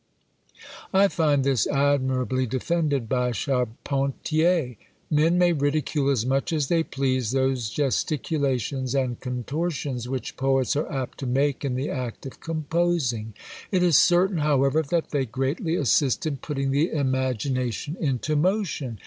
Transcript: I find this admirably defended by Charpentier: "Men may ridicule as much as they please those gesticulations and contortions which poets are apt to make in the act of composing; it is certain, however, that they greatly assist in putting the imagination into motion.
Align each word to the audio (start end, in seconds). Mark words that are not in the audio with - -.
I 0.95 1.09
find 1.09 1.43
this 1.43 1.67
admirably 1.67 2.47
defended 2.47 3.07
by 3.07 3.33
Charpentier: 3.33 4.75
"Men 5.11 5.37
may 5.37 5.53
ridicule 5.53 6.09
as 6.09 6.25
much 6.25 6.51
as 6.51 6.69
they 6.69 6.81
please 6.81 7.29
those 7.33 7.69
gesticulations 7.69 8.95
and 8.95 9.19
contortions 9.19 10.09
which 10.09 10.37
poets 10.37 10.75
are 10.75 10.91
apt 10.91 11.19
to 11.19 11.27
make 11.27 11.63
in 11.63 11.75
the 11.75 11.91
act 11.91 12.25
of 12.25 12.39
composing; 12.39 13.35
it 13.69 13.83
is 13.83 13.95
certain, 13.95 14.39
however, 14.39 14.81
that 14.81 15.11
they 15.11 15.27
greatly 15.27 15.75
assist 15.75 16.25
in 16.25 16.37
putting 16.37 16.71
the 16.71 16.89
imagination 16.89 17.95
into 17.99 18.35
motion. 18.35 18.97